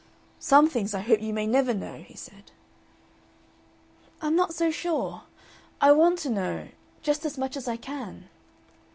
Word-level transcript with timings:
"Some 0.39 0.67
things 0.67 0.95
I 0.95 1.01
hope 1.01 1.21
you 1.21 1.31
may 1.31 1.45
never 1.45 1.75
know," 1.75 1.99
he 1.99 2.15
said. 2.15 2.49
"I'm 4.19 4.35
not 4.35 4.51
so 4.55 4.71
sure. 4.71 5.25
I 5.79 5.91
want 5.91 6.17
to 6.21 6.31
know 6.31 6.69
just 7.03 7.23
as 7.23 7.37
much 7.37 7.55
as 7.55 7.67
I 7.67 7.77
can." 7.77 8.27